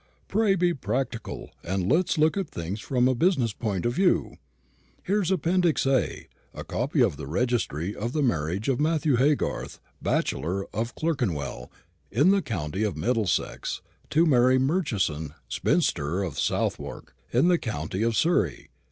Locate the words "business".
3.13-3.53